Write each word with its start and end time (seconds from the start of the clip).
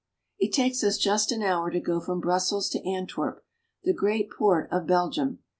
It 0.39 0.49
takes 0.51 0.83
us 0.83 0.97
just 0.97 1.31
an 1.31 1.43
hour 1.43 1.69
to 1.69 1.79
go 1.79 1.99
from 1.99 2.21
Brussels 2.21 2.69
to 2.69 2.83
Antwerp, 2.89 3.45
the 3.83 3.93
great 3.93 4.31
port 4.31 4.67
of 4.71 4.87
Belgium. 4.87 5.43